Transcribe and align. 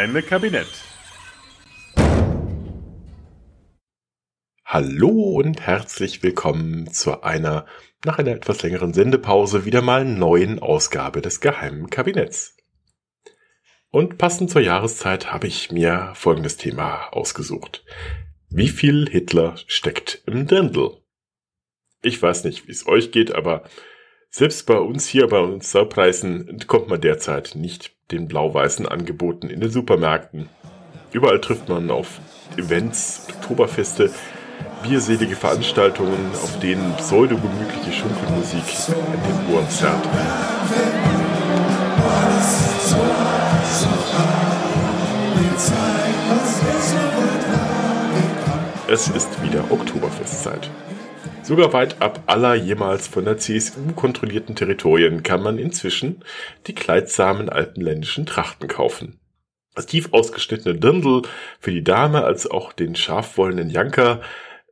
Geheime 0.00 0.22
Kabinett. 0.22 0.66
Hallo 4.64 5.10
und 5.10 5.60
herzlich 5.60 6.22
willkommen 6.22 6.90
zu 6.90 7.22
einer, 7.22 7.66
nach 8.06 8.16
einer 8.18 8.30
etwas 8.30 8.62
längeren 8.62 8.94
Sendepause, 8.94 9.66
wieder 9.66 9.82
mal 9.82 10.06
neuen 10.06 10.58
Ausgabe 10.58 11.20
des 11.20 11.42
geheimen 11.42 11.90
Kabinetts. 11.90 12.56
Und 13.90 14.16
passend 14.16 14.50
zur 14.50 14.62
Jahreszeit 14.62 15.34
habe 15.34 15.48
ich 15.48 15.70
mir 15.70 16.12
folgendes 16.14 16.56
Thema 16.56 17.10
ausgesucht. 17.12 17.84
Wie 18.48 18.68
viel 18.68 19.06
Hitler 19.06 19.56
steckt 19.66 20.22
im 20.24 20.46
Dirndl? 20.46 20.96
Ich 22.00 22.22
weiß 22.22 22.44
nicht, 22.44 22.66
wie 22.66 22.72
es 22.72 22.86
euch 22.86 23.12
geht, 23.12 23.34
aber 23.34 23.64
selbst 24.30 24.64
bei 24.64 24.78
uns 24.78 25.06
hier, 25.06 25.26
bei 25.26 25.40
uns 25.40 25.70
Saupreisen, 25.70 26.48
entkommt 26.48 26.88
man 26.88 27.02
derzeit 27.02 27.54
nicht 27.54 27.99
den 28.10 28.28
blau-weißen 28.28 28.86
Angeboten 28.86 29.48
in 29.48 29.60
den 29.60 29.70
Supermärkten. 29.70 30.48
Überall 31.12 31.40
trifft 31.40 31.68
man 31.68 31.90
auf 31.90 32.20
Events, 32.56 33.26
Oktoberfeste, 33.36 34.10
bierselige 34.82 35.36
Veranstaltungen, 35.36 36.30
auf 36.34 36.58
denen 36.60 36.94
pseudo-gemütliche 36.96 37.92
Schunkelmusik 37.92 38.64
in 38.88 39.48
den 39.48 39.54
Ohren 39.54 39.68
zerrt. 39.68 40.08
Es 48.88 49.08
ist 49.08 49.42
wieder 49.42 49.64
Oktoberfestzeit. 49.70 50.68
Sogar 51.50 51.72
weit 51.72 52.00
ab 52.00 52.22
aller 52.26 52.54
jemals 52.54 53.08
von 53.08 53.24
der 53.24 53.36
CSU 53.36 53.90
kontrollierten 53.96 54.54
Territorien 54.54 55.24
kann 55.24 55.42
man 55.42 55.58
inzwischen 55.58 56.22
die 56.68 56.76
kleidsamen 56.76 57.48
alpenländischen 57.48 58.24
Trachten 58.24 58.68
kaufen. 58.68 59.18
Das 59.74 59.86
tief 59.86 60.10
ausgeschnittene 60.12 60.78
Dirndl 60.78 61.22
für 61.58 61.72
die 61.72 61.82
Dame 61.82 62.22
als 62.22 62.48
auch 62.48 62.72
den 62.72 62.94
scharfwollenen 62.94 63.68
Janker 63.68 64.20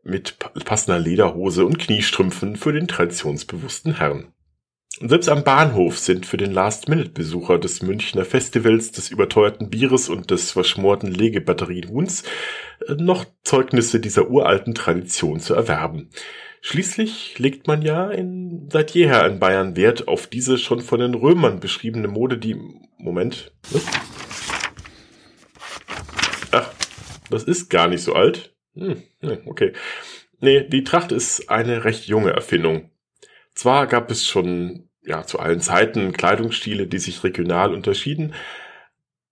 mit 0.04 0.36
passender 0.64 1.00
Lederhose 1.00 1.66
und 1.66 1.80
Kniestrümpfen 1.80 2.54
für 2.54 2.72
den 2.72 2.86
traditionsbewussten 2.86 3.96
Herrn. 3.96 4.32
Und 5.00 5.08
selbst 5.08 5.30
am 5.30 5.42
Bahnhof 5.42 5.98
sind 5.98 6.26
für 6.26 6.36
den 6.36 6.52
Last-Minute-Besucher 6.52 7.58
des 7.58 7.82
Münchner 7.82 8.24
Festivals 8.24 8.92
des 8.92 9.10
überteuerten 9.10 9.68
Bieres 9.68 10.08
und 10.08 10.30
des 10.30 10.52
verschmorten 10.52 11.10
Legebatteriehuhns 11.10 12.22
äh, 12.86 12.94
noch 12.94 13.26
Zeugnisse 13.42 13.98
dieser 13.98 14.30
uralten 14.30 14.76
Tradition 14.76 15.40
zu 15.40 15.54
erwerben. 15.54 16.10
Schließlich 16.60 17.38
legt 17.38 17.66
man 17.66 17.82
ja 17.82 18.10
in, 18.10 18.68
seit 18.70 18.90
jeher 18.90 19.26
in 19.26 19.38
Bayern 19.38 19.76
Wert 19.76 20.08
auf 20.08 20.26
diese 20.26 20.58
schon 20.58 20.80
von 20.80 21.00
den 21.00 21.14
Römern 21.14 21.60
beschriebene 21.60 22.08
Mode, 22.08 22.38
die, 22.38 22.56
Moment, 22.98 23.52
was? 23.70 23.84
Ach, 26.50 26.70
das 27.30 27.44
ist 27.44 27.68
gar 27.68 27.88
nicht 27.88 28.02
so 28.02 28.14
alt. 28.14 28.54
Hm, 28.74 29.02
okay. 29.46 29.72
Nee, 30.40 30.68
die 30.68 30.84
Tracht 30.84 31.12
ist 31.12 31.50
eine 31.50 31.84
recht 31.84 32.06
junge 32.06 32.30
Erfindung. 32.30 32.90
Zwar 33.54 33.86
gab 33.86 34.10
es 34.10 34.26
schon, 34.26 34.88
ja, 35.02 35.24
zu 35.24 35.38
allen 35.38 35.60
Zeiten 35.60 36.12
Kleidungsstile, 36.12 36.86
die 36.86 36.98
sich 36.98 37.24
regional 37.24 37.74
unterschieden, 37.74 38.34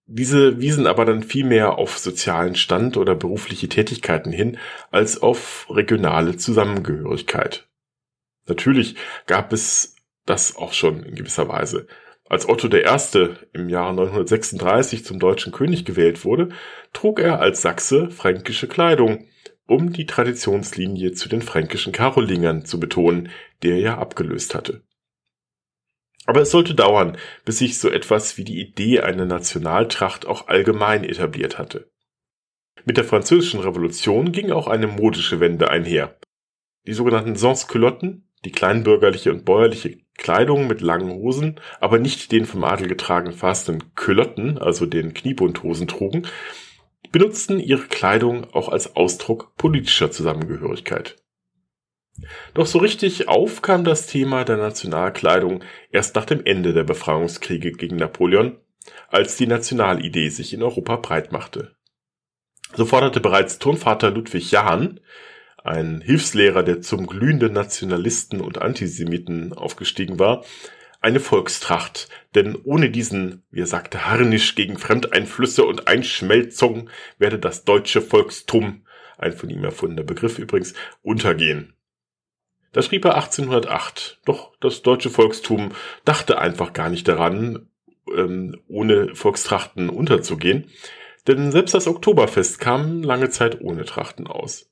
diese 0.07 0.61
wiesen 0.61 0.87
aber 0.87 1.05
dann 1.05 1.21
viel 1.21 1.43
mehr 1.45 1.77
auf 1.77 1.97
sozialen 1.97 2.55
Stand 2.55 2.97
oder 2.97 3.13
berufliche 3.13 3.67
Tätigkeiten 3.67 4.31
hin, 4.31 4.57
als 4.89 5.21
auf 5.21 5.67
regionale 5.69 6.37
Zusammengehörigkeit. 6.37 7.67
Natürlich 8.47 8.95
gab 9.25 9.51
es 9.51 9.95
das 10.25 10.55
auch 10.55 10.73
schon 10.73 11.03
in 11.03 11.15
gewisser 11.15 11.49
Weise. 11.49 11.87
Als 12.29 12.47
Otto 12.47 12.67
I. 12.67 12.83
im 13.53 13.69
Jahre 13.69 13.93
936 13.93 15.05
zum 15.05 15.19
deutschen 15.19 15.51
König 15.51 15.85
gewählt 15.85 16.25
wurde, 16.25 16.49
trug 16.91 17.19
er 17.19 17.39
als 17.39 17.61
Sachse 17.61 18.09
fränkische 18.09 18.67
Kleidung, 18.67 19.27
um 19.65 19.93
die 19.93 20.05
Traditionslinie 20.05 21.13
zu 21.13 21.29
den 21.29 21.41
fränkischen 21.41 21.93
Karolingern 21.93 22.65
zu 22.65 22.79
betonen, 22.79 23.29
der 23.63 23.75
er 23.75 23.79
ja 23.79 23.97
abgelöst 23.97 24.55
hatte. 24.55 24.83
Aber 26.27 26.41
es 26.41 26.51
sollte 26.51 26.75
dauern, 26.75 27.17
bis 27.45 27.57
sich 27.57 27.79
so 27.79 27.89
etwas 27.89 28.37
wie 28.37 28.43
die 28.43 28.59
Idee 28.59 28.99
einer 28.99 29.25
Nationaltracht 29.25 30.27
auch 30.27 30.49
allgemein 30.49 31.03
etabliert 31.03 31.57
hatte. 31.57 31.89
Mit 32.85 32.97
der 32.97 33.05
französischen 33.05 33.61
Revolution 33.61 34.31
ging 34.31 34.51
auch 34.51 34.67
eine 34.67 34.87
modische 34.87 35.39
Wende 35.39 35.69
einher. 35.69 36.19
Die 36.85 36.93
sogenannten 36.93 37.35
Sans-Culotten, 37.35 38.29
die 38.45 38.51
kleinbürgerliche 38.51 39.31
und 39.31 39.45
bäuerliche 39.45 39.97
Kleidung 40.17 40.67
mit 40.67 40.81
langen 40.81 41.11
Hosen, 41.11 41.59
aber 41.79 41.97
nicht 41.97 42.31
den 42.31 42.45
vom 42.45 42.63
Adel 42.65 42.87
getragen 42.87 43.31
fassenden 43.31 43.95
Culotten, 43.95 44.57
also 44.57 44.85
den 44.85 45.13
Kniebundhosen 45.13 45.87
trugen, 45.87 46.27
benutzten 47.11 47.59
ihre 47.59 47.87
Kleidung 47.87 48.53
auch 48.53 48.67
als 48.67 48.95
Ausdruck 48.97 49.55
politischer 49.55 50.11
Zusammengehörigkeit. 50.11 51.15
Doch 52.53 52.65
so 52.65 52.79
richtig 52.79 53.27
auf 53.27 53.61
kam 53.61 53.83
das 53.83 54.07
Thema 54.07 54.43
der 54.43 54.57
Nationalkleidung 54.57 55.63
erst 55.91 56.15
nach 56.15 56.25
dem 56.25 56.45
Ende 56.45 56.73
der 56.73 56.83
Befreiungskriege 56.83 57.71
gegen 57.71 57.97
Napoleon, 57.97 58.57
als 59.09 59.37
die 59.37 59.47
Nationalidee 59.47 60.29
sich 60.29 60.53
in 60.53 60.63
Europa 60.63 60.95
breit 60.97 61.31
machte. 61.31 61.75
So 62.75 62.85
forderte 62.85 63.19
bereits 63.19 63.59
Turnvater 63.59 64.11
Ludwig 64.11 64.51
Jahn, 64.51 64.99
ein 65.63 66.01
Hilfslehrer, 66.01 66.63
der 66.63 66.81
zum 66.81 67.07
glühenden 67.07 67.53
Nationalisten 67.53 68.41
und 68.41 68.61
Antisemiten 68.61 69.53
aufgestiegen 69.53 70.19
war, 70.19 70.43
eine 70.99 71.19
Volkstracht, 71.19 72.09
denn 72.35 72.55
ohne 72.63 72.89
diesen, 72.89 73.43
wie 73.51 73.61
er 73.61 73.67
sagte, 73.67 74.05
Harnisch 74.05 74.55
gegen 74.55 74.77
Fremdeinflüsse 74.77 75.63
und 75.63 75.87
Einschmelzung 75.87 76.89
werde 77.19 77.37
das 77.37 77.65
deutsche 77.65 78.01
Volkstum, 78.01 78.83
ein 79.17 79.33
von 79.33 79.49
ihm 79.49 79.63
erfundener 79.63 80.03
Begriff 80.03 80.39
übrigens, 80.39 80.73
untergehen. 81.03 81.76
Das 82.71 82.85
schrieb 82.85 83.05
er 83.05 83.15
1808. 83.15 84.19
Doch 84.25 84.51
das 84.59 84.81
deutsche 84.81 85.09
Volkstum 85.09 85.71
dachte 86.05 86.37
einfach 86.37 86.73
gar 86.73 86.89
nicht 86.89 87.07
daran, 87.07 87.69
ähm, 88.15 88.59
ohne 88.67 89.15
Volkstrachten 89.15 89.89
unterzugehen. 89.89 90.69
Denn 91.27 91.51
selbst 91.51 91.73
das 91.73 91.87
Oktoberfest 91.87 92.59
kam 92.59 93.03
lange 93.03 93.29
Zeit 93.29 93.61
ohne 93.61 93.85
Trachten 93.85 94.27
aus. 94.27 94.69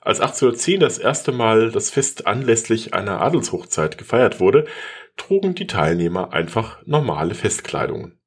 Als 0.00 0.20
1810 0.20 0.80
das 0.80 0.98
erste 0.98 1.32
Mal 1.32 1.70
das 1.70 1.90
Fest 1.90 2.26
anlässlich 2.26 2.94
einer 2.94 3.20
Adelshochzeit 3.20 3.98
gefeiert 3.98 4.40
wurde, 4.40 4.66
trugen 5.16 5.54
die 5.54 5.66
Teilnehmer 5.66 6.32
einfach 6.32 6.84
normale 6.86 7.34
Festkleidungen. 7.34 8.18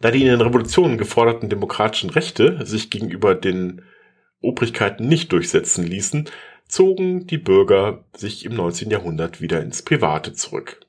Da 0.00 0.10
die 0.10 0.22
in 0.22 0.28
den 0.28 0.40
Revolutionen 0.40 0.96
geforderten 0.96 1.48
demokratischen 1.48 2.10
Rechte 2.10 2.64
sich 2.64 2.90
gegenüber 2.90 3.34
den 3.34 3.82
Obrigkeiten 4.40 5.08
nicht 5.08 5.32
durchsetzen 5.32 5.84
ließen, 5.84 6.30
zogen 6.68 7.26
die 7.26 7.38
Bürger 7.38 8.04
sich 8.14 8.44
im 8.44 8.54
19. 8.54 8.90
Jahrhundert 8.90 9.40
wieder 9.40 9.62
ins 9.62 9.82
Private 9.82 10.34
zurück. 10.34 10.80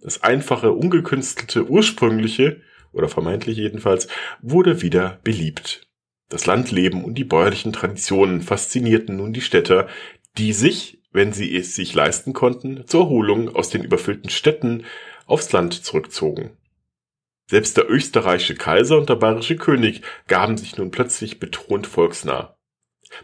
Das 0.00 0.22
einfache, 0.22 0.72
ungekünstelte, 0.72 1.68
ursprüngliche, 1.68 2.60
oder 2.92 3.08
vermeintlich 3.08 3.56
jedenfalls, 3.56 4.08
wurde 4.40 4.82
wieder 4.82 5.20
beliebt. 5.22 5.86
Das 6.28 6.46
Landleben 6.46 7.04
und 7.04 7.14
die 7.14 7.24
bäuerlichen 7.24 7.72
Traditionen 7.72 8.42
faszinierten 8.42 9.16
nun 9.16 9.32
die 9.32 9.40
Städter, 9.40 9.88
die 10.36 10.52
sich, 10.52 11.02
wenn 11.12 11.32
sie 11.32 11.56
es 11.56 11.74
sich 11.74 11.94
leisten 11.94 12.32
konnten, 12.32 12.86
zur 12.86 13.04
Erholung 13.04 13.54
aus 13.54 13.70
den 13.70 13.82
überfüllten 13.82 14.30
Städten 14.30 14.84
aufs 15.26 15.52
Land 15.52 15.74
zurückzogen. 15.74 16.50
Selbst 17.46 17.78
der 17.78 17.90
österreichische 17.90 18.56
Kaiser 18.56 18.98
und 18.98 19.08
der 19.08 19.16
bayerische 19.16 19.56
König 19.56 20.02
gaben 20.26 20.58
sich 20.58 20.76
nun 20.76 20.90
plötzlich 20.90 21.38
betont 21.38 21.86
volksnah. 21.86 22.57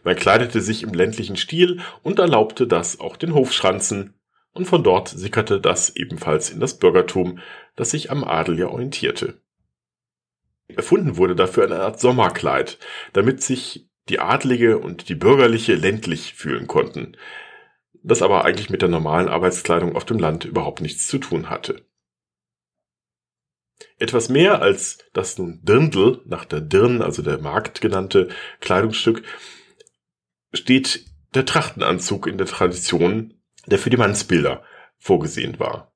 Man 0.03 0.17
kleidete 0.17 0.61
sich 0.61 0.83
im 0.83 0.95
ländlichen 0.95 1.37
Stil 1.37 1.81
und 2.03 2.19
erlaubte 2.19 2.67
das 2.67 3.01
auch 3.01 3.17
den 3.17 3.35
Hofschranzen, 3.35 4.15
und 4.53 4.67
von 4.67 4.85
dort 4.85 5.09
sickerte 5.09 5.61
das 5.61 5.97
ebenfalls 5.97 6.51
in 6.51 6.61
das 6.61 6.79
Bürgertum, 6.79 7.41
das 7.75 7.91
sich 7.91 8.11
am 8.11 8.23
Adel 8.23 8.59
ja 8.59 8.69
orientierte. 8.69 9.41
Erfunden 10.69 11.17
wurde 11.17 11.35
dafür 11.35 11.65
eine 11.65 11.81
Art 11.81 12.01
Sommerkleid, 12.01 12.79
damit 13.13 13.43
sich 13.43 13.89
die 14.09 14.21
Adlige 14.21 14.79
und 14.79 15.09
die 15.09 15.15
Bürgerliche 15.15 15.75
ländlich 15.75 16.35
fühlen 16.35 16.67
konnten, 16.67 17.17
das 18.03 18.23
aber 18.23 18.45
eigentlich 18.45 18.71
mit 18.71 18.83
der 18.83 18.89
normalen 18.89 19.29
Arbeitskleidung 19.29 19.97
auf 19.97 20.05
dem 20.05 20.19
Land 20.19 20.45
überhaupt 20.45 20.81
nichts 20.81 21.07
zu 21.07 21.19
tun 21.19 21.51
hatte. 21.51 21.85
Etwas 23.99 24.29
mehr 24.29 24.63
als 24.63 24.99
das 25.13 25.39
nun 25.39 25.61
Dirndl, 25.63 26.21
nach 26.27 26.45
der 26.45 26.61
Dirn, 26.61 27.03
also 27.03 27.23
der 27.23 27.39
Markt 27.39 27.81
genannte 27.81 28.29
Kleidungsstück, 28.61 29.23
steht 30.55 31.07
der 31.35 31.45
Trachtenanzug 31.45 32.27
in 32.27 32.39
der 32.39 32.47
Tradition, 32.47 33.35
der 33.67 33.79
für 33.79 33.91
die 33.91 33.97
Mannsbilder 33.97 34.63
vorgesehen 34.99 35.59
war. 35.59 35.93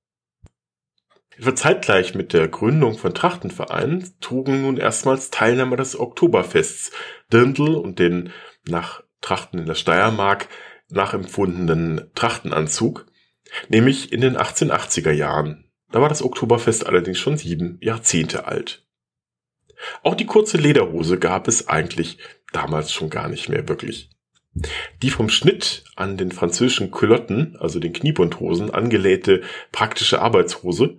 Etwa 1.36 1.54
zeitgleich 1.54 2.14
mit 2.16 2.32
der 2.32 2.48
Gründung 2.48 2.98
von 2.98 3.14
Trachtenvereinen 3.14 4.12
trugen 4.20 4.62
nun 4.62 4.76
erstmals 4.76 5.30
Teilnehmer 5.30 5.76
des 5.76 5.98
Oktoberfests 5.98 6.90
Dirndl 7.32 7.76
und 7.76 8.00
den 8.00 8.32
nach 8.66 9.04
Trachten 9.20 9.60
in 9.60 9.66
der 9.66 9.76
Steiermark 9.76 10.48
nachempfundenen 10.88 12.10
Trachtenanzug, 12.14 13.06
nämlich 13.68 14.12
in 14.12 14.20
den 14.20 14.36
1880er 14.36 15.12
Jahren. 15.12 15.70
Da 15.92 16.00
war 16.00 16.08
das 16.08 16.22
Oktoberfest 16.22 16.86
allerdings 16.86 17.18
schon 17.18 17.36
sieben 17.36 17.78
Jahrzehnte 17.80 18.46
alt. 18.46 18.86
Auch 20.02 20.14
die 20.14 20.26
kurze 20.26 20.56
Lederhose 20.56 21.18
gab 21.18 21.46
es 21.46 21.68
eigentlich 21.68 22.18
damals 22.52 22.92
schon 22.92 23.10
gar 23.10 23.28
nicht 23.28 23.48
mehr 23.48 23.68
wirklich. 23.68 24.10
Die 25.02 25.10
vom 25.10 25.28
Schnitt 25.28 25.84
an 25.96 26.16
den 26.16 26.32
französischen 26.32 26.90
Culotten, 26.90 27.56
also 27.58 27.80
den 27.80 27.92
Kniebundhosen, 27.92 28.70
angelähte 28.70 29.42
praktische 29.72 30.20
Arbeitshose 30.20 30.98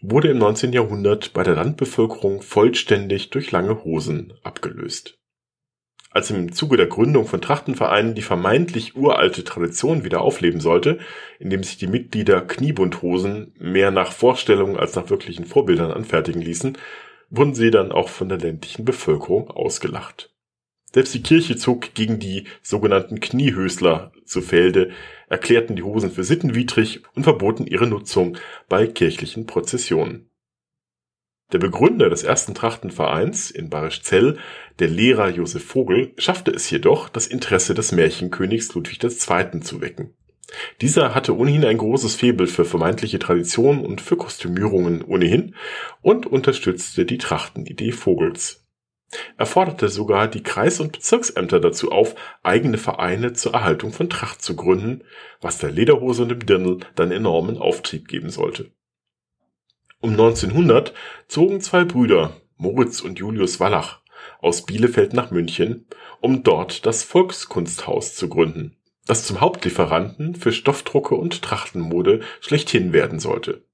wurde 0.00 0.28
im 0.28 0.38
19. 0.38 0.72
Jahrhundert 0.72 1.32
bei 1.32 1.42
der 1.42 1.56
Landbevölkerung 1.56 2.42
vollständig 2.42 3.30
durch 3.30 3.50
lange 3.50 3.84
Hosen 3.84 4.34
abgelöst. 4.42 5.18
Als 6.10 6.30
im 6.30 6.52
Zuge 6.52 6.76
der 6.76 6.86
Gründung 6.86 7.26
von 7.26 7.40
Trachtenvereinen 7.40 8.14
die 8.14 8.22
vermeintlich 8.22 8.96
uralte 8.96 9.44
Tradition 9.44 10.04
wieder 10.04 10.22
aufleben 10.22 10.60
sollte, 10.60 10.98
indem 11.38 11.62
sich 11.62 11.76
die 11.76 11.86
Mitglieder 11.86 12.40
Kniebundhosen 12.40 13.54
mehr 13.58 13.90
nach 13.90 14.12
Vorstellungen 14.12 14.76
als 14.76 14.94
nach 14.94 15.10
wirklichen 15.10 15.44
Vorbildern 15.44 15.92
anfertigen 15.92 16.40
ließen, 16.40 16.78
wurden 17.28 17.54
sie 17.54 17.70
dann 17.70 17.92
auch 17.92 18.08
von 18.08 18.28
der 18.28 18.38
ländlichen 18.38 18.86
Bevölkerung 18.86 19.50
ausgelacht. 19.50 20.32
Selbst 20.92 21.12
die 21.12 21.22
Kirche 21.22 21.56
zog 21.56 21.94
gegen 21.94 22.18
die 22.18 22.44
sogenannten 22.62 23.20
Kniehösler 23.20 24.12
zu 24.24 24.40
Felde, 24.40 24.90
erklärten 25.28 25.76
die 25.76 25.82
Hosen 25.82 26.10
für 26.10 26.24
sittenwidrig 26.24 27.02
und 27.14 27.24
verboten 27.24 27.66
ihre 27.66 27.86
Nutzung 27.86 28.38
bei 28.68 28.86
kirchlichen 28.86 29.46
Prozessionen. 29.46 30.30
Der 31.52 31.58
Begründer 31.58 32.10
des 32.10 32.24
ersten 32.24 32.54
Trachtenvereins 32.54 33.50
in 33.50 33.70
Barischzell, 33.70 34.38
der 34.80 34.88
Lehrer 34.88 35.30
Josef 35.30 35.64
Vogel, 35.64 36.12
schaffte 36.18 36.50
es 36.50 36.68
jedoch, 36.70 37.08
das 37.08 37.26
Interesse 37.26 37.74
des 37.74 37.92
Märchenkönigs 37.92 38.74
Ludwig 38.74 39.02
II. 39.02 39.60
zu 39.60 39.80
wecken. 39.80 40.14
Dieser 40.80 41.14
hatte 41.14 41.36
ohnehin 41.36 41.64
ein 41.64 41.78
großes 41.78 42.16
Faible 42.16 42.46
für 42.46 42.64
vermeintliche 42.64 43.18
Traditionen 43.18 43.84
und 43.84 44.00
für 44.00 44.16
Kostümierungen 44.16 45.02
ohnehin 45.02 45.54
und 46.00 46.26
unterstützte 46.26 47.04
die 47.04 47.18
Trachtenidee 47.18 47.92
Vogels. 47.92 48.67
Er 49.38 49.46
forderte 49.46 49.88
sogar 49.88 50.28
die 50.28 50.42
Kreis- 50.42 50.80
und 50.80 50.92
Bezirksämter 50.92 51.60
dazu 51.60 51.90
auf, 51.90 52.14
eigene 52.42 52.76
Vereine 52.76 53.32
zur 53.32 53.54
Erhaltung 53.54 53.92
von 53.92 54.10
Tracht 54.10 54.42
zu 54.42 54.54
gründen, 54.54 55.02
was 55.40 55.58
der 55.58 55.70
Lederhose 55.70 56.22
und 56.22 56.28
dem 56.28 56.44
Dirndl 56.44 56.80
dann 56.94 57.10
enormen 57.10 57.56
Auftrieb 57.56 58.08
geben 58.08 58.30
sollte. 58.30 58.70
Um 60.00 60.10
1900 60.10 60.92
zogen 61.26 61.60
zwei 61.60 61.84
Brüder, 61.84 62.36
Moritz 62.56 63.00
und 63.00 63.18
Julius 63.18 63.60
Wallach, 63.60 64.00
aus 64.40 64.66
Bielefeld 64.66 65.12
nach 65.12 65.30
München, 65.30 65.86
um 66.20 66.42
dort 66.42 66.84
das 66.86 67.02
Volkskunsthaus 67.02 68.14
zu 68.14 68.28
gründen, 68.28 68.76
das 69.06 69.26
zum 69.26 69.40
Hauptlieferanten 69.40 70.34
für 70.34 70.52
Stoffdrucke 70.52 71.14
und 71.14 71.42
Trachtenmode 71.42 72.20
schlechthin 72.40 72.92
werden 72.92 73.20
sollte. 73.20 73.67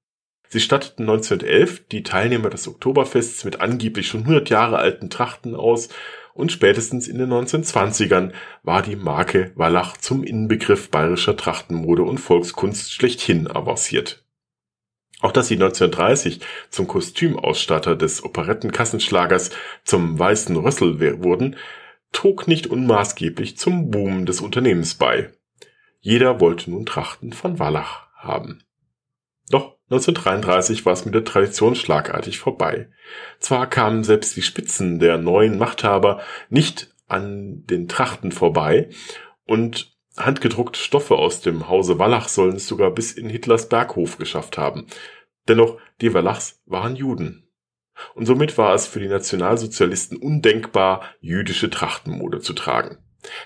Sie 0.54 0.60
statteten 0.60 1.02
1911 1.08 1.88
die 1.88 2.04
Teilnehmer 2.04 2.48
des 2.48 2.68
Oktoberfests 2.68 3.44
mit 3.44 3.60
angeblich 3.60 4.06
schon 4.06 4.20
100 4.20 4.50
Jahre 4.50 4.78
alten 4.78 5.10
Trachten 5.10 5.56
aus 5.56 5.88
und 6.32 6.52
spätestens 6.52 7.08
in 7.08 7.18
den 7.18 7.28
1920ern 7.32 8.30
war 8.62 8.80
die 8.80 8.94
Marke 8.94 9.50
Wallach 9.56 9.96
zum 9.96 10.22
Inbegriff 10.22 10.92
bayerischer 10.92 11.36
Trachtenmode 11.36 12.04
und 12.04 12.18
Volkskunst 12.18 12.92
schlechthin 12.92 13.50
avanciert. 13.50 14.24
Auch 15.18 15.32
dass 15.32 15.48
sie 15.48 15.54
1930 15.54 16.38
zum 16.70 16.86
Kostümausstatter 16.86 17.96
des 17.96 18.22
Operettenkassenschlagers 18.22 19.50
zum 19.82 20.16
Weißen 20.20 20.54
Rössel 20.54 21.00
wurden, 21.24 21.56
trug 22.12 22.46
nicht 22.46 22.68
unmaßgeblich 22.68 23.58
zum 23.58 23.90
Boom 23.90 24.24
des 24.24 24.40
Unternehmens 24.40 24.94
bei. 24.94 25.32
Jeder 25.98 26.38
wollte 26.38 26.70
nun 26.70 26.86
Trachten 26.86 27.32
von 27.32 27.58
Wallach 27.58 28.06
haben. 28.14 28.62
Doch 29.50 29.73
1933 29.90 30.86
war 30.86 30.94
es 30.94 31.04
mit 31.04 31.14
der 31.14 31.24
Tradition 31.24 31.74
schlagartig 31.74 32.38
vorbei. 32.38 32.88
Zwar 33.38 33.68
kamen 33.68 34.02
selbst 34.02 34.34
die 34.36 34.42
Spitzen 34.42 34.98
der 34.98 35.18
neuen 35.18 35.58
Machthaber 35.58 36.22
nicht 36.48 36.94
an 37.06 37.64
den 37.66 37.86
Trachten 37.86 38.32
vorbei 38.32 38.88
und 39.44 39.94
handgedruckte 40.16 40.78
Stoffe 40.78 41.16
aus 41.16 41.40
dem 41.42 41.68
Hause 41.68 41.98
Wallach 41.98 42.28
sollen 42.28 42.56
es 42.56 42.66
sogar 42.66 42.92
bis 42.92 43.12
in 43.12 43.28
Hitlers 43.28 43.68
Berghof 43.68 44.16
geschafft 44.16 44.56
haben. 44.56 44.86
Dennoch, 45.48 45.78
die 46.00 46.14
Wallachs 46.14 46.62
waren 46.64 46.96
Juden. 46.96 47.48
Und 48.14 48.26
somit 48.26 48.56
war 48.58 48.74
es 48.74 48.86
für 48.86 49.00
die 49.00 49.08
Nationalsozialisten 49.08 50.16
undenkbar, 50.16 51.02
jüdische 51.20 51.70
Trachtenmode 51.70 52.40
zu 52.40 52.54
tragen. 52.54 52.98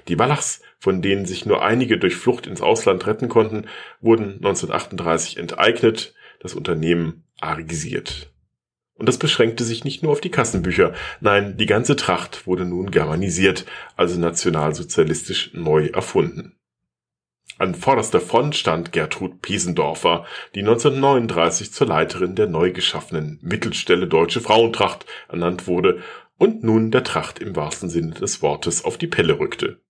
Die 0.08 0.19
Wallachs, 0.19 0.62
von 0.79 1.02
denen 1.02 1.26
sich 1.26 1.46
nur 1.46 1.62
einige 1.62 1.99
durch 1.99 2.17
Flucht 2.17 2.46
ins 2.46 2.62
Ausland 2.62 3.06
retten 3.06 3.29
konnten, 3.29 3.67
wurden 4.00 4.37
1938 4.37 5.37
enteignet, 5.37 6.14
das 6.40 6.55
Unternehmen 6.55 7.25
argisiert. 7.40 8.32
Und 8.94 9.08
das 9.08 9.19
beschränkte 9.19 9.62
sich 9.62 9.85
nicht 9.85 10.02
nur 10.02 10.11
auf 10.11 10.20
die 10.20 10.31
Kassenbücher, 10.31 10.93
nein, 11.20 11.56
die 11.56 11.67
ganze 11.67 11.94
Tracht 11.94 12.46
wurde 12.46 12.64
nun 12.64 12.90
germanisiert, 12.90 13.64
also 13.96 14.19
nationalsozialistisch 14.19 15.52
neu 15.55 15.87
erfunden. 15.87 16.58
An 17.58 17.75
vorderster 17.75 18.20
Front 18.20 18.56
stand 18.56 18.93
Gertrud 18.93 19.40
Piesendorfer, 19.40 20.26
die 20.55 20.61
1939 20.61 21.73
zur 21.73 21.88
Leiterin 21.88 22.35
der 22.35 22.46
neu 22.46 22.73
geschaffenen 22.73 23.38
Mittelstelle 23.43 24.06
Deutsche 24.06 24.40
Frauentracht 24.40 25.06
ernannt 25.29 25.67
wurde 25.67 26.02
und 26.37 26.62
nun 26.62 26.90
der 26.90 27.02
Tracht 27.02 27.40
im 27.40 27.56
wahrsten 27.56 27.88
Sinne 27.88 28.12
des 28.12 28.43
Wortes 28.43 28.85
auf 28.85 28.96
die 28.96 29.08
Pelle 29.08 29.40
rückte. 29.40 29.81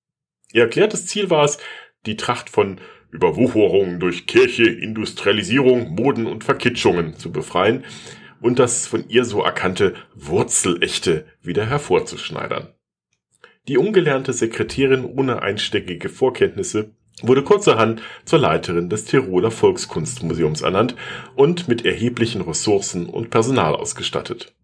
Ihr 0.53 0.63
erklärtes 0.63 1.07
Ziel 1.07 1.29
war 1.29 1.45
es, 1.45 1.59
die 2.07 2.17
Tracht 2.17 2.49
von 2.49 2.81
Überwucherung 3.11 4.01
durch 4.01 4.27
Kirche, 4.27 4.65
Industrialisierung, 4.65 5.95
Moden 5.95 6.27
und 6.27 6.45
Verkitschungen 6.45 7.17
zu 7.17 7.33
befreien 7.33 7.85
und 8.41 8.59
das 8.59 8.87
von 8.87 9.09
ihr 9.09 9.25
so 9.25 9.43
erkannte 9.43 9.95
Wurzelechte 10.15 11.27
wieder 11.43 11.67
hervorzuschneidern. 11.67 12.69
Die 13.67 13.79
ungelernte 13.79 14.33
Sekretärin 14.33 15.05
ohne 15.05 15.43
einsteckige 15.43 16.09
Vorkenntnisse 16.09 16.91
wurde 17.23 17.43
kurzerhand 17.43 18.01
zur 18.25 18.39
Leiterin 18.39 18.89
des 18.89 19.05
Tiroler 19.05 19.51
Volkskunstmuseums 19.51 20.63
ernannt 20.63 20.95
und 21.35 21.69
mit 21.69 21.85
erheblichen 21.85 22.41
Ressourcen 22.43 23.07
und 23.07 23.31
Personal 23.31 23.75
ausgestattet. 23.75 24.55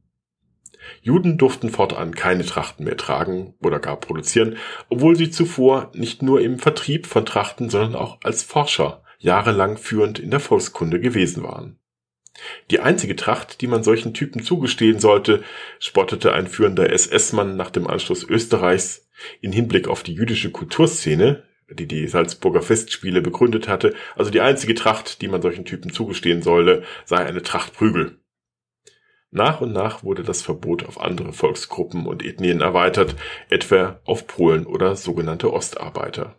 Juden 1.04 1.36
durften 1.36 1.68
fortan 1.68 2.14
keine 2.14 2.46
Trachten 2.46 2.86
mehr 2.86 2.96
tragen 2.96 3.52
oder 3.62 3.78
gar 3.78 4.00
produzieren, 4.00 4.56
obwohl 4.88 5.16
sie 5.16 5.30
zuvor 5.30 5.92
nicht 5.94 6.22
nur 6.22 6.40
im 6.40 6.58
Vertrieb 6.58 7.06
von 7.06 7.26
Trachten, 7.26 7.68
sondern 7.68 7.94
auch 7.94 8.20
als 8.24 8.42
Forscher 8.42 9.02
jahrelang 9.18 9.76
führend 9.76 10.18
in 10.18 10.30
der 10.30 10.40
Volkskunde 10.40 11.00
gewesen 11.00 11.42
waren. 11.42 11.78
Die 12.70 12.80
einzige 12.80 13.16
Tracht, 13.16 13.60
die 13.60 13.66
man 13.66 13.84
solchen 13.84 14.14
Typen 14.14 14.42
zugestehen 14.42 14.98
sollte, 14.98 15.44
spottete 15.78 16.32
ein 16.32 16.46
führender 16.46 16.90
SS-Mann 16.90 17.54
nach 17.54 17.68
dem 17.68 17.86
Anschluss 17.86 18.24
Österreichs 18.24 19.06
in 19.42 19.52
Hinblick 19.52 19.88
auf 19.88 20.04
die 20.04 20.14
jüdische 20.14 20.50
Kulturszene, 20.52 21.44
die 21.70 21.86
die 21.86 22.08
Salzburger 22.08 22.62
Festspiele 22.62 23.20
begründet 23.20 23.68
hatte, 23.68 23.92
also 24.16 24.30
die 24.30 24.40
einzige 24.40 24.74
Tracht, 24.74 25.20
die 25.20 25.28
man 25.28 25.42
solchen 25.42 25.66
Typen 25.66 25.92
zugestehen 25.92 26.40
sollte, 26.40 26.82
sei 27.04 27.18
eine 27.18 27.42
Tracht 27.42 27.74
Prügel. 27.74 28.23
Nach 29.34 29.60
und 29.60 29.72
nach 29.72 30.04
wurde 30.04 30.22
das 30.22 30.42
Verbot 30.42 30.86
auf 30.86 31.00
andere 31.00 31.32
Volksgruppen 31.32 32.06
und 32.06 32.24
Ethnien 32.24 32.60
erweitert, 32.60 33.16
etwa 33.50 33.98
auf 34.04 34.28
Polen 34.28 34.64
oder 34.64 34.94
sogenannte 34.94 35.52
Ostarbeiter. 35.52 36.36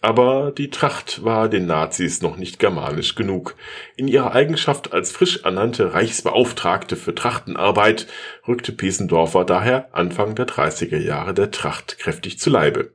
Aber 0.00 0.52
die 0.52 0.70
Tracht 0.70 1.24
war 1.24 1.48
den 1.48 1.66
Nazis 1.66 2.22
noch 2.22 2.36
nicht 2.36 2.60
germanisch 2.60 3.16
genug. 3.16 3.56
In 3.96 4.06
ihrer 4.06 4.32
Eigenschaft 4.32 4.92
als 4.92 5.10
frisch 5.10 5.42
ernannte 5.42 5.92
Reichsbeauftragte 5.92 6.94
für 6.94 7.16
Trachtenarbeit 7.16 8.06
rückte 8.46 8.70
Pesendorfer 8.70 9.44
daher 9.44 9.92
Anfang 9.92 10.36
der 10.36 10.46
30er 10.46 10.98
Jahre 10.98 11.34
der 11.34 11.50
Tracht 11.50 11.98
kräftig 11.98 12.38
zu 12.38 12.48
Leibe. 12.48 12.94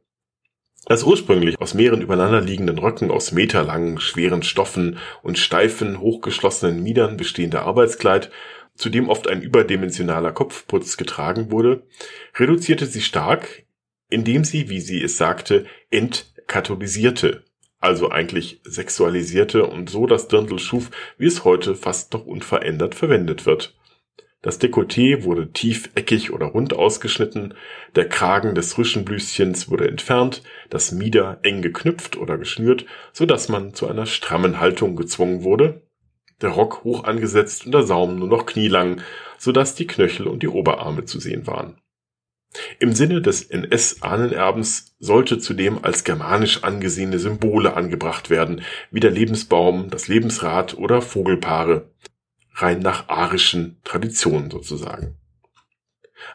Das 0.86 1.04
ursprünglich 1.04 1.60
aus 1.60 1.74
mehreren 1.74 2.02
übereinanderliegenden 2.02 2.78
Röcken 2.78 3.10
aus 3.10 3.32
meterlangen, 3.32 4.00
schweren 4.00 4.44
Stoffen 4.44 5.00
und 5.24 5.40
steifen, 5.40 6.00
hochgeschlossenen 6.00 6.82
Miedern 6.84 7.18
bestehende 7.18 7.62
Arbeitskleid, 7.62 8.30
zu 8.76 8.90
dem 8.90 9.10
oft 9.10 9.28
ein 9.28 9.42
überdimensionaler 9.42 10.32
Kopfputz 10.32 10.98
getragen 10.98 11.50
wurde, 11.50 11.88
reduzierte 12.36 12.86
sie 12.86 13.02
stark, 13.02 13.66
indem 14.10 14.44
sie, 14.44 14.70
wie 14.70 14.80
sie 14.80 15.02
es 15.02 15.18
sagte, 15.18 15.66
entkatholisierte, 15.90 17.44
also 17.80 18.12
eigentlich 18.12 18.62
sexualisierte 18.64 19.66
und 19.66 19.90
so 19.90 20.06
das 20.06 20.28
Dirndl 20.28 20.60
schuf, 20.60 20.92
wie 21.18 21.26
es 21.26 21.46
heute 21.46 21.74
fast 21.74 22.14
noch 22.14 22.26
unverändert 22.28 22.94
verwendet 22.94 23.48
wird. 23.48 23.76
Das 24.46 24.62
Dekolleté 24.62 25.24
wurde 25.24 25.52
tief 25.54 25.90
eckig 25.96 26.32
oder 26.32 26.46
rund 26.46 26.72
ausgeschnitten, 26.72 27.56
der 27.96 28.08
Kragen 28.08 28.54
des 28.54 28.78
Rüschenblüschens 28.78 29.72
wurde 29.72 29.88
entfernt, 29.88 30.44
das 30.70 30.92
Mieder 30.92 31.40
eng 31.42 31.64
geknüpft 31.64 32.16
oder 32.16 32.38
geschnürt, 32.38 32.86
so 33.12 33.26
dass 33.26 33.50
man 33.50 33.74
zu 33.74 33.88
einer 33.88 34.06
strammen 34.06 34.60
Haltung 34.60 34.98
gezwungen 34.98 35.42
wurde, 35.42 35.82
der 36.42 36.52
Rock 36.52 36.84
hoch 36.84 37.06
angesetzt 37.06 37.66
und 37.66 37.72
der 37.72 37.82
Saum 37.82 38.20
nur 38.20 38.28
noch 38.28 38.46
knielang, 38.46 39.02
so 39.40 39.52
dass 39.52 39.74
die 39.74 39.88
Knöchel 39.88 40.28
und 40.28 40.44
die 40.44 40.48
Oberarme 40.48 41.06
zu 41.06 41.20
sehen 41.20 41.48
waren. 41.48 41.80
Im 42.78 42.94
Sinne 42.94 43.24
des 43.24 43.42
NS-Ahnenerbens 43.42 44.96
sollte 45.00 45.40
zudem 45.40 45.80
als 45.84 46.04
germanisch 46.04 46.64
angesehene 46.64 47.18
Symbole 47.18 47.74
angebracht 47.74 48.30
werden, 48.30 48.62
wie 48.92 49.00
der 49.00 49.10
Lebensbaum, 49.10 49.90
das 49.90 50.08
Lebensrad 50.08 50.78
oder 50.78 51.02
Vogelpaare 51.02 51.90
rein 52.56 52.80
nach 52.80 53.10
arischen 53.10 53.80
Traditionen 53.84 54.50
sozusagen. 54.50 55.18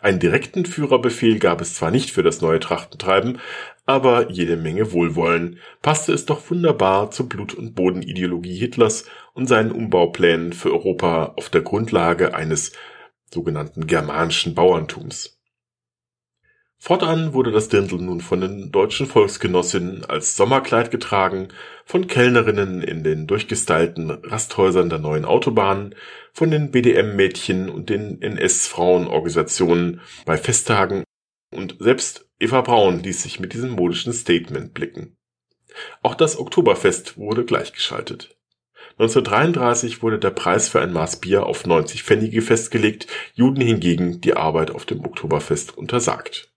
Einen 0.01 0.21
direkten 0.21 0.67
Führerbefehl 0.67 1.39
gab 1.39 1.61
es 1.61 1.75
zwar 1.75 1.91
nicht 1.91 2.11
für 2.11 2.23
das 2.23 2.41
neue 2.41 2.61
Trachtentreiben, 2.61 3.41
aber 3.87 4.31
jede 4.31 4.57
Menge 4.57 4.93
Wohlwollen 4.93 5.59
passte 5.83 6.13
es 6.13 6.27
doch 6.27 6.51
wunderbar 6.51 7.11
zur 7.11 7.29
Blut- 7.29 7.55
und 7.55 7.75
Bodenideologie 7.75 8.57
Hitlers 8.57 9.07
und 9.33 9.47
seinen 9.49 9.73
Umbauplänen 9.73 10.53
für 10.53 10.71
Europa 10.71 11.35
auf 11.37 11.49
der 11.49 11.63
Grundlage 11.63 12.35
eines 12.35 12.73
sogenannten 13.33 13.87
germanischen 13.87 14.55
Bauerntums. 14.55 15.40
Fortan 16.83 17.35
wurde 17.35 17.53
das 17.53 17.69
Dirndl 17.69 17.99
nun 17.99 18.23
von 18.23 18.41
den 18.41 18.73
deutschen 18.73 19.07
Volksgenossinnen 19.07 20.07
als 20.07 20.35
Sommerkleid 20.35 20.91
getragen, 20.91 21.49
von 21.85 22.07
Kellnerinnen 22.07 22.81
in 22.81 23.05
den 23.05 23.27
durchgestylten 23.27 24.11
Rasthäusern 24.11 24.89
der 24.89 24.99
neuen 24.99 25.27
Autobahnen, 25.27 25.95
von 26.33 26.51
den 26.51 26.71
BDM-Mädchen 26.71 27.69
und 27.69 27.91
den 27.91 28.23
NS-Frauenorganisationen 28.23 30.01
bei 30.25 30.39
Festtagen 30.39 31.05
und 31.55 31.77
selbst 31.81 32.27
Eva 32.39 32.63
Braun 32.63 33.03
ließ 33.03 33.25
sich 33.25 33.41
mit 33.41 33.53
diesem 33.53 33.73
modischen 33.73 34.15
Statement 34.15 34.73
blicken. 34.73 35.19
Auch 36.03 36.15
das 36.15 36.39
Oktoberfest 36.39 37.19
wurde 37.19 37.45
gleichgeschaltet. 37.45 38.39
1933 38.93 40.03
wurde 40.03 40.19
der 40.19 40.31
Preis 40.31 40.71
für 40.71 40.81
ein 40.81 40.95
Maß 40.95 41.21
Bier 41.21 41.45
auf 41.45 41.67
90 41.67 42.05
Pfennige 42.05 42.41
festgelegt, 42.41 43.07
Juden 43.35 43.61
hingegen 43.61 44.23
die 44.23 44.35
Arbeit 44.35 44.71
auf 44.71 44.87
dem 44.87 45.05
Oktoberfest 45.05 45.77
untersagt. 45.77 46.50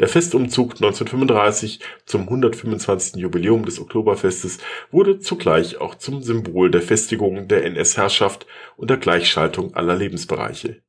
Der 0.00 0.08
Festumzug 0.08 0.72
1935 0.74 1.80
zum 2.04 2.22
125. 2.22 3.16
Jubiläum 3.16 3.64
des 3.64 3.80
Oktoberfestes 3.80 4.58
wurde 4.90 5.18
zugleich 5.18 5.78
auch 5.78 5.94
zum 5.94 6.22
Symbol 6.22 6.70
der 6.70 6.82
Festigung 6.82 7.48
der 7.48 7.64
NS-Herrschaft 7.64 8.46
und 8.76 8.90
der 8.90 8.98
Gleichschaltung 8.98 9.74
aller 9.74 9.96
Lebensbereiche. 9.96 10.82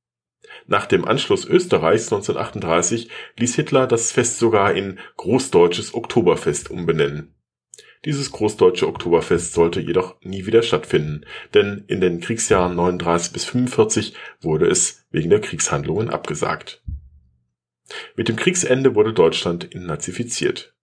Nach 0.68 0.86
dem 0.86 1.06
Anschluss 1.06 1.46
Österreichs 1.46 2.12
1938 2.12 3.10
ließ 3.38 3.56
Hitler 3.56 3.88
das 3.88 4.12
Fest 4.12 4.38
sogar 4.38 4.74
in 4.74 5.00
Großdeutsches 5.18 5.94
Oktoberfest 5.94 6.70
umbenennen. 6.70 7.34
Dieses 8.06 8.32
Großdeutsche 8.32 8.88
Oktoberfest 8.88 9.54
sollte 9.54 9.82
jedoch 9.82 10.16
nie 10.22 10.46
wieder 10.46 10.62
stattfinden, 10.62 11.26
denn 11.54 11.84
in 11.88 12.00
den 12.00 12.22
Kriegsjahren 12.22 12.76
39 12.76 13.34
bis 13.34 13.46
45 13.46 14.14
wurde 14.42 14.68
es 14.68 15.06
wegen 15.12 15.30
der 15.30 15.42
Kriegshandlungen 15.42 16.10
abgesagt. 16.10 16.82
Mit 18.16 18.28
dem 18.28 18.36
Kriegsende 18.36 18.96
wurde 18.96 19.14
Deutschland 19.14 19.74
entnazifiziert. 19.74 20.74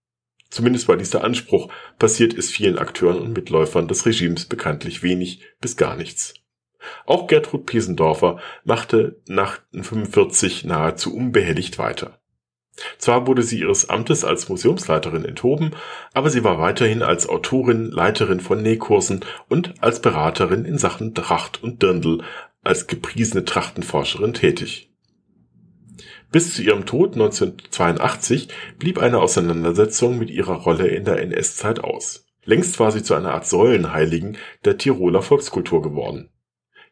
Zumindest 0.51 0.89
war 0.89 0.97
dies 0.97 1.11
der 1.11 1.25
Anspruch, 1.25 1.69
passiert 1.99 2.33
ist 2.33 2.51
vielen 2.53 2.79
Akteuren 2.79 3.19
und 3.19 3.33
Mitläufern 3.33 3.89
des 3.89 4.07
Regimes 4.07 4.47
bekanntlich 4.47 5.03
wenig 5.03 5.41
bis 5.61 5.77
gar 5.77 5.97
nichts. 5.97 6.35
Auch 7.05 7.27
Gertrud 7.27 7.67
Piesendorfer 7.67 8.39
machte 8.65 9.21
nach 9.27 9.61
45 9.73 10.65
nahezu 10.65 11.15
unbehelligt 11.15 11.79
weiter. 11.79 12.21
Zwar 12.99 13.27
wurde 13.27 13.43
sie 13.43 13.61
ihres 13.61 13.89
Amtes 13.89 14.25
als 14.25 14.49
Museumsleiterin 14.49 15.25
enthoben, 15.25 15.71
aber 16.13 16.29
sie 16.31 16.45
war 16.45 16.59
weiterhin 16.59 17.03
als 17.03 17.29
Autorin, 17.29 17.91
Leiterin 17.91 18.41
von 18.41 18.63
Nähkursen 18.63 19.25
und 19.49 19.83
als 19.83 20.01
Beraterin 20.01 20.65
in 20.65 20.77
Sachen 20.77 21.15
Tracht 21.15 21.63
und 21.63 21.83
Dirndl 21.83 22.23
als 22.63 22.87
gepriesene 22.87 23.45
Trachtenforscherin 23.45 24.35
tätig. 24.35 24.86
Bis 26.37 26.53
zu 26.53 26.63
ihrem 26.63 26.85
Tod 26.85 27.15
1982 27.15 28.49
blieb 28.79 28.99
eine 28.99 29.21
Auseinandersetzung 29.21 30.19
mit 30.19 30.29
ihrer 30.29 30.57
Rolle 30.57 30.87
in 30.87 31.07
der 31.07 31.23
NS-Zeit 31.23 31.83
aus. 31.83 32.27
Längst 32.45 32.79
war 32.79 32.93
sie 32.93 33.03
zu 33.03 33.15
einer 33.15 33.33
Art 33.33 33.47
Säulenheiligen 33.47 34.37
der 34.67 34.77
Tiroler 34.77 35.23
Volkskultur 35.23 35.81
geworden. 35.81 36.29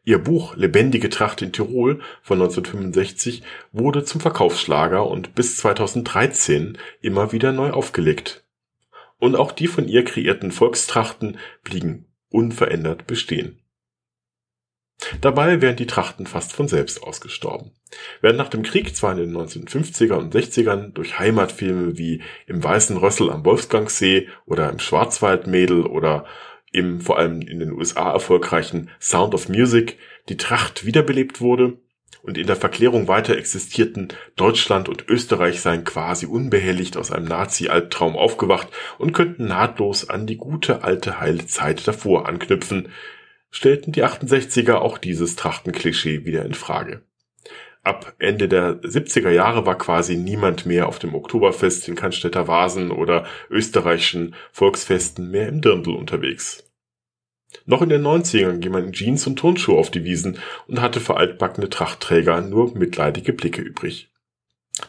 Ihr 0.03 0.17
Buch 0.17 0.55
Lebendige 0.55 1.09
Tracht 1.09 1.43
in 1.43 1.51
Tirol 1.51 1.99
von 2.23 2.41
1965 2.41 3.43
wurde 3.71 4.03
zum 4.03 4.19
Verkaufsschlager 4.19 5.05
und 5.05 5.35
bis 5.35 5.57
2013 5.57 6.79
immer 7.01 7.31
wieder 7.31 7.51
neu 7.51 7.69
aufgelegt. 7.69 8.45
Und 9.19 9.35
auch 9.35 9.51
die 9.51 9.67
von 9.67 9.87
ihr 9.87 10.03
kreierten 10.03 10.49
Volkstrachten 10.51 11.37
blieben 11.63 12.07
unverändert 12.31 13.05
bestehen. 13.05 13.59
Dabei 15.21 15.61
wären 15.61 15.75
die 15.75 15.87
Trachten 15.87 16.27
fast 16.27 16.53
von 16.53 16.67
selbst 16.67 17.03
ausgestorben. 17.03 17.71
Während 18.21 18.37
nach 18.37 18.49
dem 18.49 18.63
Krieg 18.63 18.95
zwar 18.95 19.11
in 19.11 19.17
den 19.17 19.37
1950er 19.37 20.13
und 20.13 20.35
60ern 20.35 20.93
durch 20.93 21.19
Heimatfilme 21.19 21.97
wie 21.97 22.21
Im 22.47 22.63
Weißen 22.63 22.97
Rössel 22.97 23.31
am 23.31 23.45
Wolfgangsee 23.45 24.27
oder 24.45 24.69
Im 24.69 24.79
Schwarzwaldmädel 24.79 25.85
oder 25.85 26.25
im 26.71 26.99
vor 26.99 27.17
allem 27.17 27.41
in 27.41 27.59
den 27.59 27.71
USA 27.71 28.11
erfolgreichen 28.11 28.89
Sound 28.99 29.33
of 29.33 29.47
Music 29.47 29.97
die 30.27 30.35
Tracht 30.35 30.85
wiederbelebt 30.85 31.39
wurde 31.39 31.77
und 32.25 32.37
in 32.37 32.47
der 32.47 32.55
Verklärung 32.55 33.07
weiter 33.07 33.37
existierten, 33.37 34.09
Deutschland 34.35 34.89
und 34.89 35.07
Österreich 35.07 35.61
seien 35.61 35.83
quasi 35.83 36.25
unbehelligt 36.25 36.97
aus 36.97 37.11
einem 37.11 37.27
Nazi-Albtraum 37.27 38.15
aufgewacht 38.15 38.67
und 38.97 39.13
könnten 39.13 39.45
nahtlos 39.45 40.09
an 40.09 40.25
die 40.25 40.37
gute 40.37 40.83
alte 40.83 41.19
heile 41.19 41.45
Zeit 41.45 41.87
davor 41.87 42.27
anknüpfen, 42.27 42.89
stellten 43.55 43.93
die 43.93 44.03
68er 44.03 44.75
auch 44.75 44.97
dieses 44.97 45.37
Trachtenklischee 45.37 46.25
wieder 46.25 46.43
in 46.43 46.53
Frage. 46.53 47.03
Ab 47.83 48.13
Ende 48.19 48.49
der 48.49 48.81
70er 48.81 49.29
Jahre 49.29 49.65
war 49.65 49.77
quasi 49.77 50.17
niemand 50.17 50.65
mehr 50.65 50.89
auf 50.89 50.99
dem 50.99 51.15
Oktoberfest 51.15 51.87
in 51.87 51.95
Cannstätter 51.95 52.47
Vasen 52.47 52.91
oder 52.91 53.25
österreichischen 53.49 54.35
Volksfesten 54.51 55.31
mehr 55.31 55.47
im 55.47 55.61
Dirndl 55.61 55.95
unterwegs. 55.95 56.63
Noch 57.65 57.81
in 57.81 57.89
den 57.89 58.01
90ern 58.01 58.57
ging 58.57 58.73
man 58.73 58.85
in 58.85 58.91
Jeans 58.91 59.25
und 59.25 59.37
Turnschuhe 59.37 59.77
auf 59.77 59.89
die 59.89 60.03
Wiesen 60.03 60.39
und 60.67 60.81
hatte 60.81 60.99
für 60.99 61.15
altbackene 61.15 61.69
Trachtträger 61.69 62.41
nur 62.41 62.75
mitleidige 62.75 63.31
Blicke 63.31 63.61
übrig. 63.61 64.11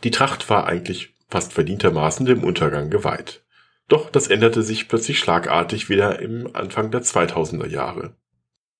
Die 0.02 0.10
Tracht 0.10 0.50
war 0.50 0.66
eigentlich 0.66 1.14
fast 1.28 1.52
verdientermaßen 1.52 2.26
dem 2.26 2.42
Untergang 2.42 2.90
geweiht. 2.90 3.44
Doch 3.88 4.10
das 4.10 4.26
änderte 4.26 4.62
sich 4.62 4.88
plötzlich 4.88 5.20
schlagartig 5.20 5.88
wieder 5.88 6.18
im 6.18 6.50
Anfang 6.56 6.90
der 6.90 7.02
2000er 7.02 7.68
Jahre. 7.68 8.16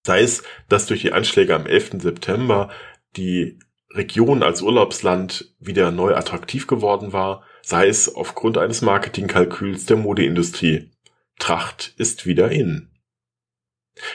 Sei 0.07 0.21
es, 0.21 0.45
dass 0.69 0.87
durch 0.87 1.01
die 1.01 1.13
Anschläge 1.13 1.53
am 1.53 1.67
11. 1.67 2.01
September 2.01 2.71
die 3.17 3.59
Region 3.91 4.45
als 4.45 4.63
Urlaubsland 4.63 5.53
wieder 5.59 5.91
neu 5.91 6.15
attraktiv 6.15 6.69
geworden 6.69 7.13
war, 7.13 7.43
sei 7.63 7.89
es 7.89 8.15
aufgrund 8.15 8.57
eines 8.57 8.83
Marketingkalküls 8.83 9.85
der 9.87 9.97
Modeindustrie. 9.97 10.93
Tracht 11.41 11.93
ist 11.97 12.25
wieder 12.25 12.53
in. 12.53 12.89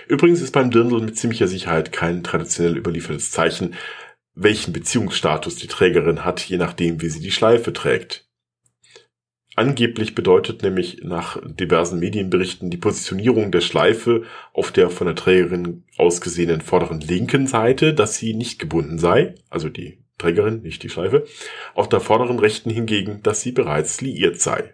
Übrigens 0.08 0.40
ist 0.40 0.54
beim 0.54 0.72
Dirndl 0.72 1.02
mit 1.02 1.18
ziemlicher 1.18 1.50
Sicherheit 1.50 1.92
kein 1.92 2.24
traditionell 2.24 2.78
überliefertes 2.78 3.32
Zeichen, 3.32 3.76
welchen 4.34 4.72
Beziehungsstatus 4.72 5.58
die 5.58 5.68
Trägerin 5.68 6.24
hat, 6.24 6.40
je 6.40 6.56
nachdem, 6.56 7.02
wie 7.02 7.10
sie 7.10 7.20
die 7.20 7.32
Schleife 7.32 7.74
trägt. 7.74 8.31
Angeblich 9.56 10.16
bedeutet 10.16 10.64
nämlich 10.64 11.04
nach 11.04 11.38
diversen 11.44 12.00
Medienberichten 12.00 12.70
die 12.70 12.78
Positionierung 12.78 13.52
der 13.52 13.60
Schleife 13.60 14.24
auf 14.54 14.72
der 14.72 14.90
von 14.90 15.08
der 15.08 15.16
Trägerin 15.16 15.84
ausgesehenen 15.98 16.62
vorderen 16.62 17.02
linken 17.02 17.48
Seite, 17.48 17.94
dass 17.94 18.16
sie 18.16 18.34
nicht 18.34 18.60
gebunden 18.60 18.98
sei, 18.98 19.36
also 19.50 19.68
die 19.68 20.00
Trägerin, 20.18 20.62
nicht 20.62 20.84
die 20.84 20.90
Schleife, 20.90 21.26
auf 21.74 21.90
der 21.90 22.00
vorderen 22.00 22.40
rechten 22.40 22.70
hingegen, 22.70 23.22
dass 23.24 23.42
sie 23.42 23.52
bereits 23.52 24.00
liiert 24.00 24.40
sei. 24.40 24.74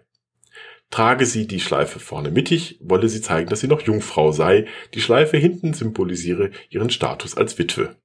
Trage 0.90 1.26
sie 1.26 1.46
die 1.46 1.60
Schleife 1.60 1.98
vorne 1.98 2.30
mittig, 2.30 2.78
wolle 2.80 3.08
sie 3.08 3.20
zeigen, 3.20 3.50
dass 3.50 3.60
sie 3.60 3.68
noch 3.68 3.82
Jungfrau 3.82 4.30
sei, 4.30 4.66
die 4.94 5.00
Schleife 5.00 5.36
hinten 5.36 5.74
symbolisiere 5.74 6.50
ihren 6.70 6.90
Status 6.90 7.36
als 7.36 7.58
Witwe. 7.58 7.96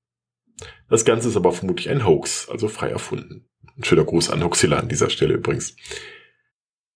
Das 0.89 1.05
Ganze 1.05 1.29
ist 1.29 1.37
aber 1.37 1.51
vermutlich 1.51 1.89
ein 1.89 2.05
Hoax, 2.05 2.49
also 2.49 2.67
frei 2.67 2.89
erfunden. 2.89 3.45
Ein 3.77 3.83
schöner 3.83 4.03
Gruß 4.03 4.29
an 4.31 4.43
Hoxilla 4.43 4.77
an 4.77 4.89
dieser 4.89 5.09
Stelle 5.09 5.35
übrigens. 5.35 5.75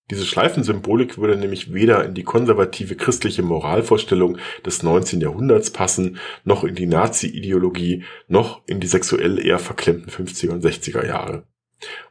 Diese 0.10 0.26
Schleifensymbolik 0.26 1.18
würde 1.18 1.36
nämlich 1.36 1.74
weder 1.74 2.06
in 2.06 2.14
die 2.14 2.24
konservative 2.24 2.96
christliche 2.96 3.44
Moralvorstellung 3.44 4.38
des 4.66 4.82
19. 4.82 5.20
Jahrhunderts 5.20 5.72
passen, 5.72 6.18
noch 6.46 6.64
in 6.64 6.76
die 6.76 6.86
Nazi-Ideologie, 6.86 8.06
noch 8.28 8.62
in 8.68 8.80
die 8.80 8.88
sexuell 8.88 9.46
eher 9.46 9.60
verklemmten 9.60 10.10
50er 10.10 10.52
und 10.52 10.64
60er 10.64 11.06
Jahre. 11.06 11.44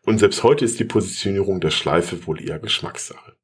Und 0.03 0.19
selbst 0.19 0.43
heute 0.43 0.65
ist 0.65 0.79
die 0.79 0.85
Positionierung 0.85 1.61
der 1.61 1.71
Schleife 1.71 2.27
wohl 2.27 2.47
eher 2.47 2.59
Geschmackssache. 2.59 3.35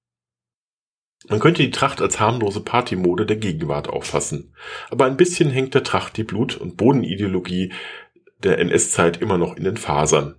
Man 1.28 1.40
könnte 1.40 1.62
die 1.62 1.70
Tracht 1.70 2.02
als 2.02 2.20
harmlose 2.20 2.60
Partymode 2.60 3.26
der 3.26 3.36
Gegenwart 3.36 3.88
auffassen, 3.88 4.54
aber 4.90 5.06
ein 5.06 5.16
bisschen 5.16 5.50
hängt 5.50 5.74
der 5.74 5.84
Tracht 5.84 6.16
die 6.16 6.24
Blut- 6.24 6.56
und 6.56 6.76
Bodenideologie 6.76 7.72
der 8.42 8.58
NS-Zeit 8.58 9.22
immer 9.22 9.38
noch 9.38 9.56
in 9.56 9.64
den 9.64 9.76
Fasern. 9.76 10.34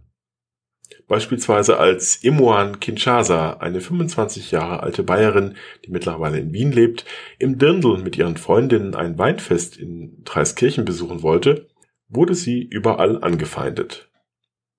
Beispielsweise 1.08 1.78
als 1.78 2.16
Imoan 2.24 2.80
Kinshasa, 2.80 3.54
eine 3.54 3.82
25 3.82 4.52
Jahre 4.52 4.82
alte 4.82 5.04
Bayerin, 5.04 5.56
die 5.86 5.92
mittlerweile 5.92 6.40
in 6.40 6.54
Wien 6.54 6.72
lebt, 6.72 7.06
im 7.40 7.58
Dirndl 7.58 7.98
mit 7.98 8.18
ihren 8.18 8.38
Freundinnen 8.38 8.96
ein 8.96 9.18
Weinfest 9.18 9.78
in 9.78 10.24
Dreiskirchen 10.24 10.86
besuchen 10.86 11.22
wollte, 11.22 11.68
wurde 12.08 12.36
sie 12.36 12.62
überall 12.62 13.24
angefeindet. 13.24 14.10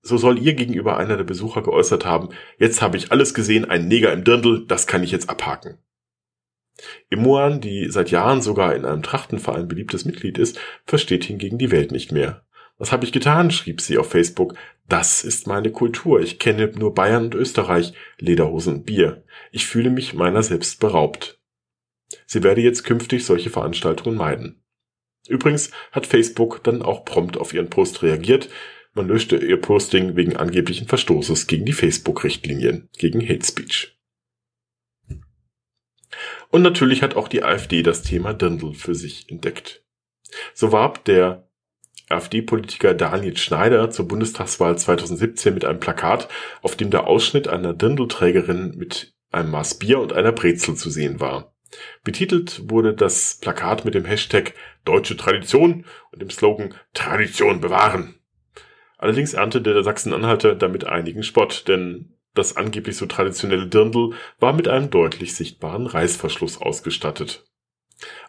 So 0.01 0.17
soll 0.17 0.37
ihr 0.39 0.53
gegenüber 0.53 0.97
einer 0.97 1.17
der 1.17 1.23
Besucher 1.23 1.63
geäußert 1.63 2.05
haben, 2.05 2.29
jetzt 2.59 2.81
habe 2.81 2.97
ich 2.97 3.11
alles 3.11 3.33
gesehen, 3.33 3.65
ein 3.65 3.87
Neger 3.87 4.13
im 4.13 4.23
Dirndl, 4.23 4.65
das 4.67 4.87
kann 4.87 5.03
ich 5.03 5.11
jetzt 5.11 5.29
abhaken. 5.29 5.79
Imoan, 7.09 7.61
die 7.61 7.89
seit 7.89 8.11
Jahren 8.11 8.41
sogar 8.41 8.75
in 8.75 8.85
einem 8.85 9.01
Trachtenverein 9.01 9.67
beliebtes 9.67 10.05
Mitglied 10.05 10.37
ist, 10.37 10.59
versteht 10.85 11.23
hingegen 11.23 11.57
die 11.57 11.71
Welt 11.71 11.91
nicht 11.91 12.11
mehr. 12.11 12.45
Was 12.77 12.91
habe 12.91 13.05
ich 13.05 13.11
getan? 13.11 13.51
schrieb 13.51 13.79
sie 13.81 13.97
auf 13.97 14.09
Facebook. 14.09 14.55
Das 14.87 15.23
ist 15.23 15.47
meine 15.47 15.71
Kultur. 15.71 16.19
Ich 16.19 16.39
kenne 16.39 16.71
nur 16.75 16.93
Bayern 16.93 17.25
und 17.25 17.35
Österreich, 17.35 17.93
Lederhosen 18.19 18.75
und 18.75 18.85
Bier. 18.85 19.23
Ich 19.51 19.65
fühle 19.65 19.89
mich 19.89 20.13
meiner 20.13 20.43
selbst 20.43 20.79
beraubt. 20.79 21.39
Sie 22.25 22.43
werde 22.43 22.61
jetzt 22.61 22.83
künftig 22.83 23.25
solche 23.25 23.49
Veranstaltungen 23.49 24.17
meiden. 24.17 24.61
Übrigens 25.27 25.71
hat 25.91 26.05
Facebook 26.05 26.63
dann 26.63 26.81
auch 26.81 27.05
prompt 27.05 27.37
auf 27.37 27.53
ihren 27.53 27.69
Post 27.69 28.03
reagiert. 28.03 28.49
Man 28.93 29.07
löschte 29.07 29.37
ihr 29.37 29.59
Posting 29.59 30.15
wegen 30.15 30.35
angeblichen 30.35 30.87
Verstoßes 30.87 31.47
gegen 31.47 31.65
die 31.65 31.73
Facebook-Richtlinien 31.73 32.89
gegen 32.97 33.27
Hate 33.27 33.45
Speech. 33.45 33.97
Und 36.49 36.61
natürlich 36.61 37.01
hat 37.01 37.15
auch 37.15 37.27
die 37.27 37.43
AfD 37.43 37.81
das 37.81 38.03
Thema 38.03 38.33
Dirndl 38.33 38.73
für 38.73 38.95
sich 38.95 39.29
entdeckt. 39.29 39.83
So 40.53 40.71
warb 40.71 41.03
der 41.05 41.44
AfD-Politiker 42.09 42.93
Daniel 42.93 43.37
Schneider 43.37 43.89
zur 43.89 44.07
Bundestagswahl 44.07 44.77
2017 44.77 45.53
mit 45.53 45.65
einem 45.65 45.79
Plakat, 45.79 46.27
auf 46.61 46.75
dem 46.75 46.91
der 46.91 47.07
Ausschnitt 47.07 47.47
einer 47.47 47.73
Dirndlträgerin 47.73 48.75
mit 48.77 49.13
einem 49.31 49.51
Maß 49.51 49.79
Bier 49.79 49.99
und 49.99 50.13
einer 50.13 50.31
Brezel 50.31 50.75
zu 50.75 50.89
sehen 50.89 51.19
war. 51.19 51.53
Betitelt 52.03 52.69
wurde 52.69 52.93
das 52.93 53.39
Plakat 53.41 53.85
mit 53.85 53.95
dem 53.95 54.05
Hashtag 54.05 54.53
Deutsche 54.85 55.17
Tradition 55.17 55.85
und 56.11 56.21
dem 56.21 56.29
Slogan 56.29 56.73
Tradition 56.93 57.59
bewahren. 57.59 58.15
Allerdings 58.97 59.33
erntete 59.33 59.73
der 59.73 59.83
Sachsen-Anhalter 59.83 60.55
damit 60.55 60.85
einigen 60.85 61.23
Spott, 61.23 61.67
denn 61.67 62.13
das 62.33 62.55
angeblich 62.55 62.97
so 62.97 63.05
traditionelle 63.05 63.67
Dirndl 63.67 64.11
war 64.39 64.53
mit 64.53 64.67
einem 64.67 64.89
deutlich 64.89 65.35
sichtbaren 65.35 65.87
Reißverschluss 65.87 66.61
ausgestattet. 66.61 67.45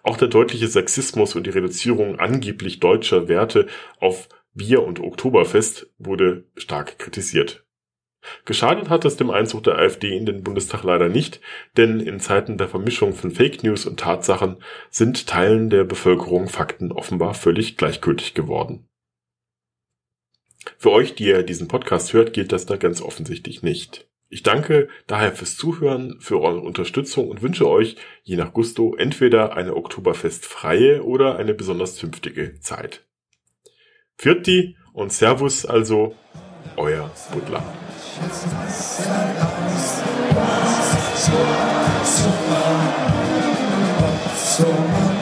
Auch 0.02 0.16
der 0.16 0.28
deutliche 0.28 0.68
Sexismus 0.68 1.34
und 1.34 1.46
die 1.46 1.50
Reduzierung 1.50 2.18
angeblich 2.18 2.80
deutscher 2.80 3.28
Werte 3.28 3.66
auf 3.98 4.28
Bier 4.54 4.82
und 4.82 5.00
Oktoberfest 5.00 5.90
wurde 5.98 6.44
stark 6.56 6.98
kritisiert. 6.98 7.64
Geschadet 8.44 8.88
hat 8.88 9.04
es 9.04 9.16
dem 9.16 9.30
Einzug 9.30 9.64
der 9.64 9.76
AfD 9.76 10.16
in 10.16 10.26
den 10.26 10.42
Bundestag 10.42 10.82
leider 10.82 11.08
nicht, 11.08 11.40
denn 11.76 12.00
in 12.00 12.20
Zeiten 12.20 12.58
der 12.58 12.68
Vermischung 12.68 13.12
von 13.12 13.30
Fake 13.30 13.62
News 13.62 13.86
und 13.86 14.00
Tatsachen 14.00 14.56
sind 14.90 15.26
Teilen 15.26 15.70
der 15.70 15.84
Bevölkerung 15.84 16.48
Fakten 16.48 16.90
offenbar 16.90 17.34
völlig 17.34 17.76
gleichgültig 17.76 18.34
geworden. 18.34 18.88
Für 20.78 20.90
euch, 20.90 21.14
die 21.14 21.26
ihr 21.26 21.42
diesen 21.42 21.68
Podcast 21.68 22.12
hört, 22.12 22.32
gilt 22.32 22.50
das 22.50 22.66
da 22.66 22.76
ganz 22.76 23.00
offensichtlich 23.00 23.62
nicht. 23.62 24.08
Ich 24.36 24.42
danke 24.42 24.88
daher 25.06 25.32
fürs 25.32 25.56
Zuhören, 25.56 26.20
für 26.20 26.42
eure 26.42 26.60
Unterstützung 26.60 27.30
und 27.30 27.40
wünsche 27.40 27.66
euch, 27.66 27.96
je 28.22 28.36
nach 28.36 28.52
Gusto, 28.52 28.94
entweder 28.94 29.56
eine 29.56 29.74
Oktoberfestfreie 29.74 31.02
oder 31.04 31.36
eine 31.38 31.54
besonders 31.54 31.96
zünftige 31.96 32.60
Zeit. 32.60 33.06
Vierti 34.18 34.76
und 34.92 35.10
Servus 35.10 35.64
also, 35.64 36.14
euer 36.76 37.10
Butler. 37.32 37.62
Thank 44.58 45.15